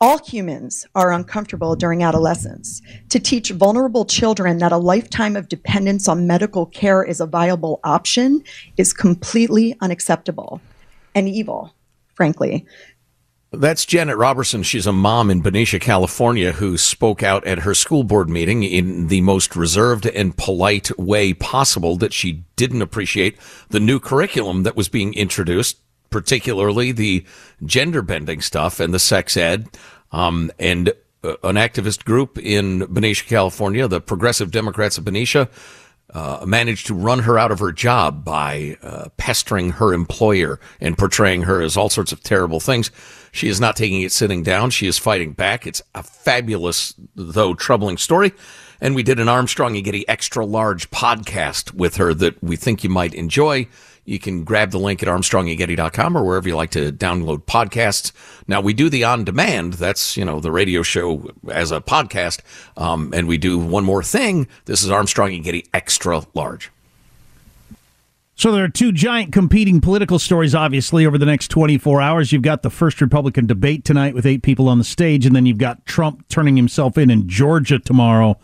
[0.00, 2.80] All humans are uncomfortable during adolescence.
[3.08, 7.80] To teach vulnerable children that a lifetime of dependence on medical care is a viable
[7.82, 8.44] option
[8.76, 10.60] is completely unacceptable
[11.16, 11.74] and evil,
[12.14, 12.66] frankly.
[13.52, 14.62] That's Janet Robertson.
[14.62, 19.06] She's a mom in Benicia, California, who spoke out at her school board meeting in
[19.06, 23.38] the most reserved and polite way possible that she didn't appreciate
[23.70, 25.78] the new curriculum that was being introduced,
[26.10, 27.24] particularly the
[27.64, 29.66] gender bending stuff and the sex ed.
[30.12, 30.90] Um, and
[31.24, 35.48] uh, an activist group in Benicia, California, the Progressive Democrats of Benicia,
[36.14, 40.96] uh, managed to run her out of her job by uh, pestering her employer and
[40.96, 42.90] portraying her as all sorts of terrible things.
[43.32, 44.70] She is not taking it sitting down.
[44.70, 45.66] She is fighting back.
[45.66, 48.32] It's a fabulous, though troubling story.
[48.80, 52.84] And we did an Armstrong and Getty extra large podcast with her that we think
[52.84, 53.66] you might enjoy.
[54.06, 58.12] You can grab the link at armstrongandgetty.com or wherever you like to download podcasts.
[58.46, 59.74] Now we do the on demand.
[59.74, 62.40] That's, you know, the radio show as a podcast.
[62.76, 64.46] Um, and we do one more thing.
[64.66, 66.70] This is Armstrong and Getty extra large.
[68.36, 72.32] So there are two giant competing political stories, obviously, over the next 24 hours.
[72.32, 75.46] You've got the first Republican debate tonight with eight people on the stage, and then
[75.46, 78.38] you've got Trump turning himself in in Georgia tomorrow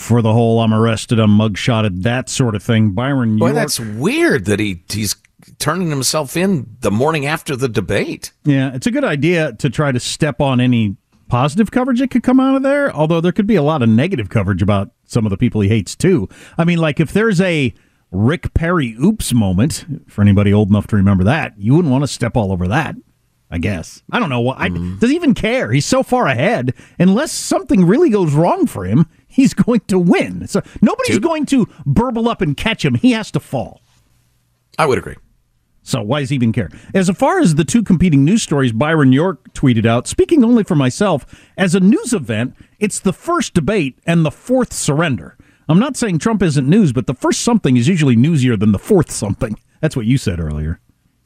[0.00, 2.92] for the whole I'm arrested, I'm mugshotted, that sort of thing.
[2.92, 3.54] Byron Boy, York.
[3.54, 5.14] that's weird that he he's
[5.58, 8.32] turning himself in the morning after the debate.
[8.44, 10.96] Yeah, it's a good idea to try to step on any
[11.28, 13.88] positive coverage that could come out of there, although there could be a lot of
[13.88, 16.28] negative coverage about some of the people he hates too.
[16.56, 17.72] I mean, like if there's a
[18.10, 22.08] Rick Perry oops moment, for anybody old enough to remember that, you wouldn't want to
[22.08, 22.96] step all over that.
[23.52, 24.02] I guess.
[24.12, 24.58] I don't know what.
[24.58, 24.98] I, mm-hmm.
[24.98, 25.72] does he even care?
[25.72, 26.72] He's so far ahead.
[27.00, 30.46] Unless something really goes wrong for him, he's going to win.
[30.46, 32.94] So nobody's going to burble up and catch him.
[32.94, 33.80] He has to fall.
[34.78, 35.16] I would agree.
[35.82, 36.68] So why does he even care?
[36.94, 40.74] As far as the two competing news stories, Byron York tweeted out, speaking only for
[40.74, 41.24] myself,
[41.56, 45.38] as a news event, it's the first debate and the fourth surrender.
[45.68, 48.78] I'm not saying Trump isn't news, but the first something is usually newsier than the
[48.78, 49.58] fourth something.
[49.80, 50.80] That's what you said earlier.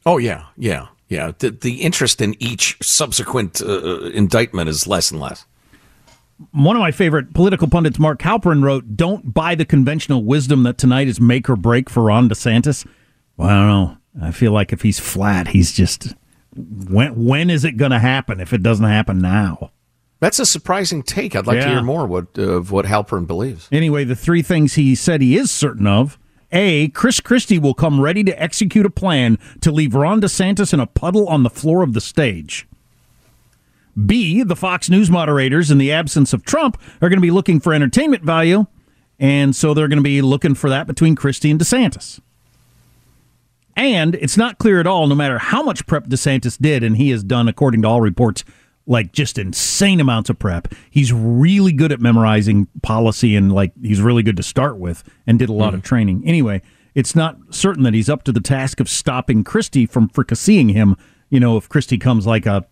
[0.07, 1.33] Oh yeah, yeah, yeah.
[1.39, 5.47] The, the interest in each subsequent uh, indictment is less and less.
[6.53, 10.79] One of my favorite political pundits, Mark Halperin, wrote, Don't buy the conventional wisdom that
[10.79, 12.87] tonight is make or break for Ron DeSantis.
[13.37, 13.97] Well, I don't know.
[14.23, 16.15] I feel like if he's flat, he's just.
[16.57, 19.73] When, when is it going to happen if it doesn't happen now?
[20.21, 21.35] That's a surprising take.
[21.37, 23.69] I'd like to hear more what, uh, of what Halperin believes.
[23.73, 26.19] Anyway, the three things he said he is certain of
[26.53, 30.81] A, Chris Christie will come ready to execute a plan to leave Ron DeSantis in
[30.81, 32.67] a puddle on the floor of the stage.
[34.07, 37.61] B, the Fox News moderators, in the absence of Trump, are going to be looking
[37.61, 38.67] for entertainment value,
[39.19, 42.21] and so they're going to be looking for that between Christie and DeSantis.
[43.77, 47.11] And it's not clear at all, no matter how much prep DeSantis did, and he
[47.11, 48.45] has done, according to all reports,
[48.87, 50.69] like just insane amounts of prep.
[50.91, 55.39] He's really good at memorizing policy and like he's really good to start with and
[55.39, 55.89] did a lot of mm-hmm.
[55.89, 56.23] training.
[56.27, 56.63] Anyway,
[56.95, 60.97] it's not certain that he's up to the task of stopping Christie from fricasseeing him.
[61.31, 62.67] You know, if Christie comes like a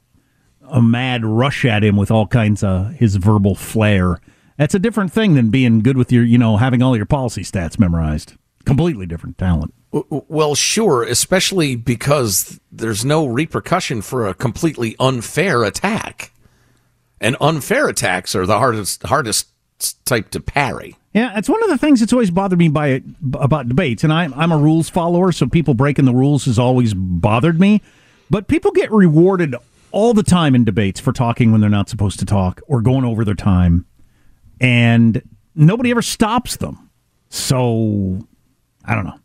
[0.72, 4.20] a mad rush at him with all kinds of his verbal flair.
[4.56, 7.42] That's a different thing than being good with your, you know, having all your policy
[7.42, 8.34] stats memorized.
[8.64, 9.74] Completely different talent.
[9.92, 16.32] Well, sure, especially because there's no repercussion for a completely unfair attack.
[17.20, 19.48] And unfair attacks are the hardest hardest
[20.04, 20.96] type to parry.
[21.12, 23.02] Yeah, it's one of the things that's always bothered me by it
[23.34, 26.94] about debates, and I'm I'm a rules follower, so people breaking the rules has always
[26.94, 27.82] bothered me.
[28.30, 29.54] But people get rewarded
[29.92, 33.04] all the time in debates for talking when they're not supposed to talk or going
[33.04, 33.86] over their time,
[34.60, 35.22] and
[35.54, 36.90] nobody ever stops them.
[37.28, 38.26] So
[38.84, 39.18] I don't know.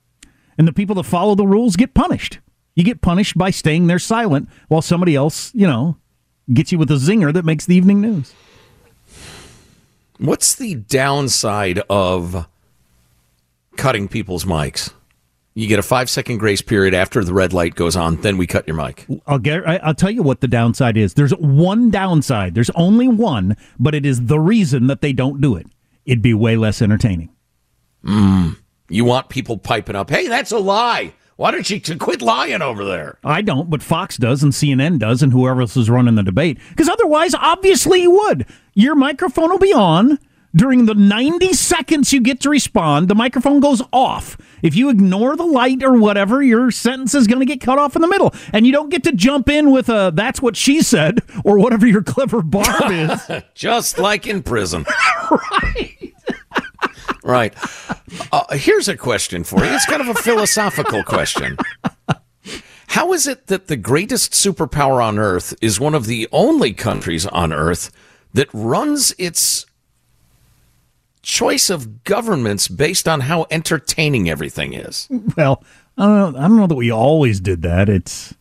[0.57, 2.39] And the people that follow the rules get punished.
[2.76, 5.97] You get punished by staying there silent while somebody else, you know,
[6.53, 8.34] gets you with a zinger that makes the evening news.
[10.20, 12.47] What's the downside of
[13.76, 14.91] cutting people's mics?
[15.58, 18.45] You get a five second grace period after the red light goes on, then we
[18.45, 19.08] cut your mic.
[19.26, 19.68] I'll get.
[19.68, 21.16] I'll tell you what the downside is.
[21.16, 22.53] There's one downside.
[22.53, 25.66] There's only one, but it is the reason that they don't do it.
[26.05, 27.30] It'd be way less entertaining.
[28.05, 28.58] Mm.
[28.89, 31.16] You want people piping up, hey, that's a lie.
[31.38, 33.18] Why don't you quit lying over there?
[33.24, 36.60] I don't, but Fox does, and CNN does, and whoever else is running the debate.
[36.70, 38.45] Because otherwise, obviously, you would.
[38.76, 40.20] Your microphone will be on
[40.55, 43.08] during the 90 seconds you get to respond.
[43.08, 44.38] The microphone goes off.
[44.62, 47.95] If you ignore the light or whatever, your sentence is going to get cut off
[47.95, 50.82] in the middle, and you don't get to jump in with a "That's what she
[50.82, 53.22] said" or whatever your clever barb is.
[53.53, 54.86] Just like in prison.
[57.24, 57.53] right.
[58.32, 59.72] Uh, here's a question for you.
[59.72, 61.58] It's kind of a philosophical question.
[62.88, 67.28] How is it that the greatest superpower on earth is one of the only countries
[67.28, 67.91] on earth
[68.34, 69.66] that runs its
[71.28, 75.08] choice of governments based on how entertaining everything is?
[75.36, 75.62] Well,
[75.98, 76.40] I don't know.
[76.40, 77.90] I don't know that we always did that.
[77.90, 78.34] It's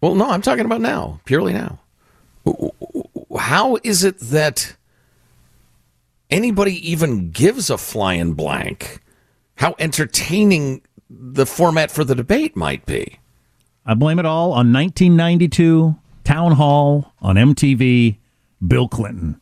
[0.00, 1.78] Well, no, I'm talking about now, purely now.
[3.38, 4.74] How is it that
[6.30, 9.00] anybody even gives a flying blank
[9.56, 10.80] how entertaining
[11.10, 13.18] the format for the debate might be?
[13.84, 15.94] I blame it all on 1992
[16.24, 18.16] town hall on MTV.
[18.66, 19.40] Bill Clinton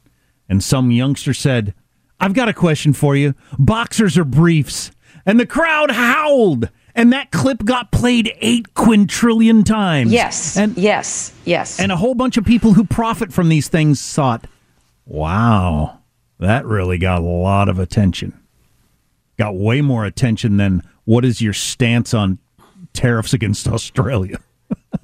[0.48, 1.74] and some youngster said,
[2.20, 3.34] "I've got a question for you.
[3.58, 4.90] Boxers or briefs?"
[5.24, 6.70] And the crowd howled.
[6.94, 10.10] And that clip got played eight quintillion times.
[10.10, 10.56] Yes.
[10.56, 11.30] And yes.
[11.44, 11.78] Yes.
[11.78, 14.46] And a whole bunch of people who profit from these things thought,
[15.04, 15.98] wow,
[16.38, 18.32] that really got a lot of attention.
[19.36, 22.38] Got way more attention than what is your stance on
[22.94, 24.38] tariffs against Australia?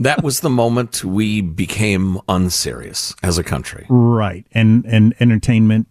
[0.01, 3.85] that was the moment we became unserious as a country.
[3.91, 4.47] Right.
[4.53, 5.89] And and entertainment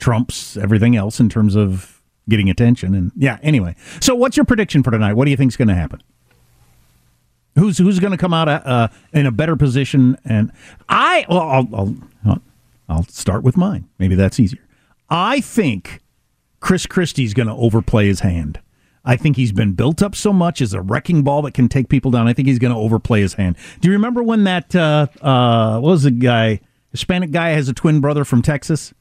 [0.00, 3.74] trumps everything else in terms of getting attention and yeah, anyway.
[4.00, 5.14] So what's your prediction for tonight?
[5.14, 6.02] What do you think is going to happen?
[7.56, 10.52] Who's who's going to come out uh, in a better position and
[10.88, 11.68] I well, I'll,
[12.24, 12.42] I'll
[12.88, 13.88] I'll start with mine.
[13.98, 14.60] Maybe that's easier.
[15.08, 16.00] I think
[16.60, 18.60] Chris Christie's going to overplay his hand.
[19.04, 21.88] I think he's been built up so much as a wrecking ball that can take
[21.88, 22.28] people down.
[22.28, 23.56] I think he's going to overplay his hand.
[23.80, 27.72] Do you remember when that uh, uh, what was the guy Hispanic guy has a
[27.72, 28.92] twin brother from Texas?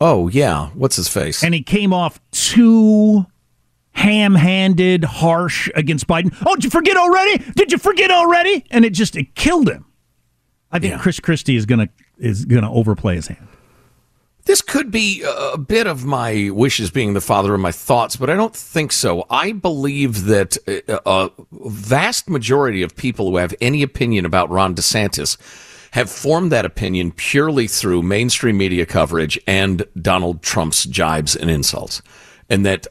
[0.00, 1.42] Oh yeah, what's his face?
[1.42, 3.26] And he came off too
[3.92, 6.36] ham-handed, harsh against Biden.
[6.44, 7.42] Oh, did you forget already?
[7.56, 8.64] Did you forget already?
[8.70, 9.86] And it just it killed him.
[10.70, 11.88] I think Chris Christie is gonna
[12.18, 13.48] is gonna overplay his hand.
[14.44, 18.30] This could be a bit of my wishes being the father of my thoughts, but
[18.30, 19.26] I don't think so.
[19.28, 20.56] I believe that
[20.88, 25.36] uh, a vast majority of people who have any opinion about Ron DeSantis
[25.96, 32.02] have formed that opinion purely through mainstream media coverage and Donald Trump's jibes and insults.
[32.50, 32.86] And that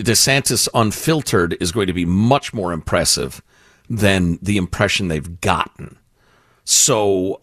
[0.00, 3.40] DeSantis unfiltered is going to be much more impressive
[3.88, 5.96] than the impression they've gotten.
[6.64, 7.42] So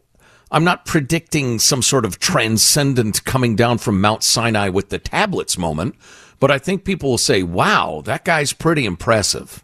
[0.52, 5.58] I'm not predicting some sort of transcendent coming down from Mount Sinai with the tablets
[5.58, 5.96] moment,
[6.42, 9.64] but I think people will say, wow, that guy's pretty impressive.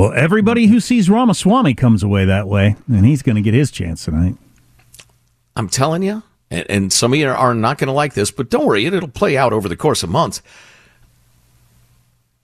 [0.00, 3.70] Well, everybody who sees Ramaswamy comes away that way, and he's going to get his
[3.70, 4.34] chance tonight.
[5.54, 8.48] I'm telling you, and, and some of you are not going to like this, but
[8.48, 10.40] don't worry, it, it'll play out over the course of months.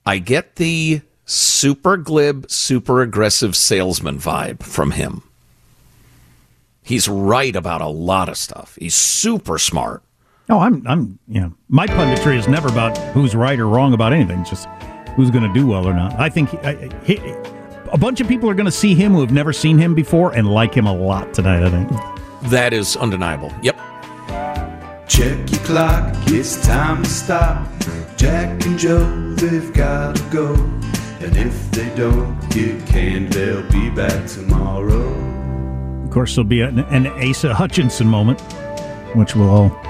[0.05, 5.23] I get the super glib, super aggressive salesman vibe from him.
[6.83, 8.77] He's right about a lot of stuff.
[8.79, 10.03] He's super smart.
[10.51, 14.13] Oh, I'm, I'm, you know, my punditry is never about who's right or wrong about
[14.13, 14.41] anything.
[14.41, 14.69] It's just
[15.17, 16.15] who's going to do well or not.
[16.21, 17.35] I think he, he,
[17.93, 20.33] a bunch of people are going to see him who have never seen him before
[20.35, 21.63] and like him a lot tonight.
[21.65, 23.53] I think that is undeniable.
[23.63, 23.77] Yep.
[25.09, 27.67] Check your clock, it's time to stop.
[28.17, 30.55] Jack and Joe, they've got to go.
[31.21, 36.05] And if they don't get canned, they'll be back tomorrow.
[36.05, 38.41] Of course, there'll be an, an Asa Hutchinson moment,
[39.15, 39.81] which we'll all.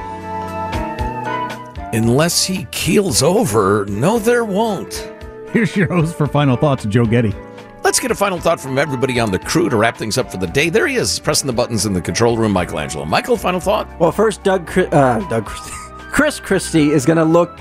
[1.93, 5.11] Unless he keels over, no, there won't.
[5.57, 7.35] Here's your host for final thoughts, Joe Getty.
[7.83, 10.37] Let's get a final thought from everybody on the crew to wrap things up for
[10.37, 10.69] the day.
[10.69, 13.07] There he is, pressing the buttons in the control room, Michelangelo.
[13.07, 13.89] Michael, final thought?
[13.99, 17.59] Well, first, Doug, uh, Doug, Chris Christie is going to look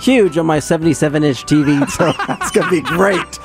[0.00, 3.38] huge on my 77 inch TV, so that's going to be great.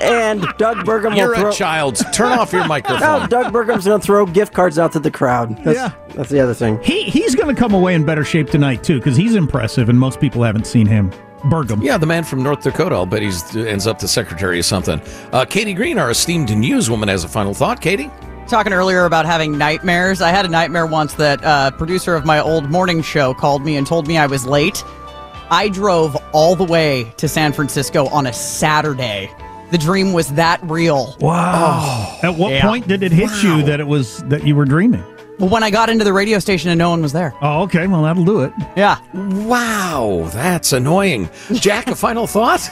[0.00, 1.50] And Doug Burgum You're will throw.
[1.50, 1.96] a child.
[2.14, 3.00] Turn off your microphone.
[3.00, 5.54] no, Doug Burgum's going to throw gift cards out to the crowd.
[5.64, 5.92] That's, Yeah.
[6.14, 6.82] that's the other thing.
[6.82, 10.00] He he's going to come away in better shape tonight too because he's impressive and
[10.00, 11.12] most people haven't seen him.
[11.44, 11.82] Burgum.
[11.82, 12.94] Yeah, the man from North Dakota.
[12.94, 13.30] I'll bet he
[13.68, 15.00] ends up the secretary of something.
[15.32, 17.80] Uh, Katie Green, our esteemed newswoman, has a final thought.
[17.80, 18.10] Katie?
[18.48, 22.40] Talking earlier about having nightmares, I had a nightmare once that uh, producer of my
[22.40, 24.82] old morning show called me and told me I was late.
[25.50, 29.30] I drove all the way to San Francisco on a Saturday.
[29.70, 31.14] The dream was that real.
[31.20, 32.18] Wow.
[32.22, 32.62] At what Yeah.
[32.66, 35.04] point did it hit you that it was that you were dreaming?
[35.38, 37.32] Well, when I got into the radio station and no one was there.
[37.40, 37.86] Oh, okay.
[37.86, 38.52] Well, that'll do it.
[38.76, 38.98] Yeah.
[39.14, 41.28] Wow, that's annoying.
[41.52, 42.68] Jack, a final thought?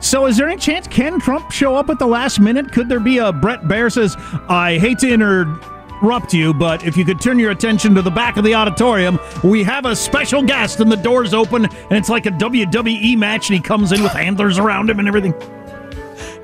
[0.00, 2.72] So, is there any chance can Trump show up at the last minute?
[2.72, 4.16] Could there be a Bret Baier says,
[4.48, 8.38] "I hate to interrupt you, but if you could turn your attention to the back
[8.38, 12.24] of the auditorium, we have a special guest, and the doors open, and it's like
[12.24, 15.34] a WWE match, and he comes in with handlers around him and everything."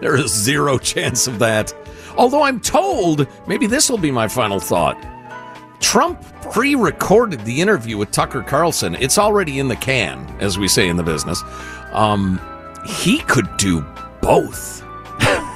[0.03, 1.73] There is zero chance of that.
[2.19, 4.99] Although I'm told, maybe this will be my final thought.
[5.81, 8.95] Trump pre recorded the interview with Tucker Carlson.
[8.97, 11.43] It's already in the can, as we say in the business.
[11.93, 12.41] Um,
[12.87, 13.85] he could do
[14.21, 14.83] both.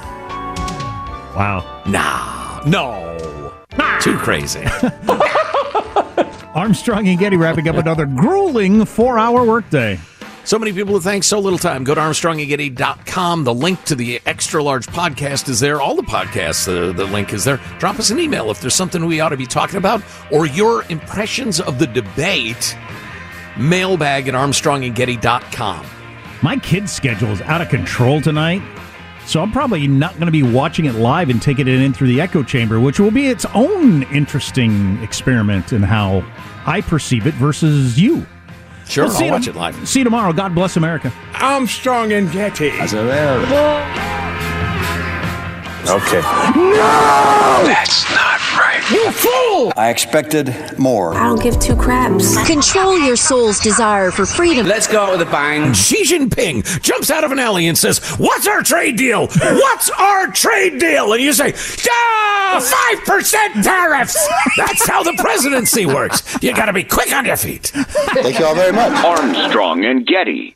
[1.31, 1.83] Wow.
[1.87, 3.53] Nah, no.
[4.01, 4.65] Too crazy.
[6.53, 9.97] Armstrong and Getty wrapping up another grueling four-hour workday.
[10.43, 11.83] So many people to thank, so little time.
[11.83, 13.43] Go to ArmstrongandGetty.com.
[13.43, 15.81] The link to the extra large podcast is there.
[15.81, 17.59] All the podcasts, uh, the link is there.
[17.77, 20.83] Drop us an email if there's something we ought to be talking about or your
[20.89, 22.75] impressions of the debate.
[23.57, 25.85] Mailbag at ArmstrongandGetty.com.
[26.41, 28.63] My kid's schedule is out of control tonight,
[29.27, 32.07] so I'm probably not going to be watching it live and taking it in through
[32.07, 36.25] the echo chamber, which will be its own interesting experiment in how
[36.65, 38.25] I perceive it versus you.
[38.87, 39.87] Sure, We'll I'll see you watch tom- it live.
[39.87, 40.33] See you tomorrow.
[40.33, 41.11] God bless America.
[41.35, 42.71] Armstrong and Getty.
[45.87, 46.21] Okay.
[46.21, 47.63] No!
[47.65, 48.81] That's not right.
[48.91, 49.73] You fool!
[49.77, 51.13] I expected more.
[51.13, 52.35] I don't give two craps.
[52.47, 54.65] Control your soul's desire for freedom.
[54.65, 55.73] Let's go out with a bang.
[55.73, 59.27] Xi Jinping jumps out of an alley and says, What's our trade deal?
[59.27, 61.13] What's our trade deal?
[61.13, 61.53] And you say,
[61.89, 62.59] Ah,
[63.05, 64.27] 5% tariffs.
[64.57, 66.37] That's how the presidency works.
[66.41, 67.67] You got to be quick on your feet.
[67.73, 68.91] Thank you all very much.
[69.03, 70.55] Armstrong and Getty.